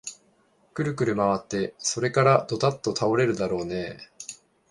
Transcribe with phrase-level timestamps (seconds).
[0.73, 3.99] くるくるまわって、それからどたっと倒れるだろうねえ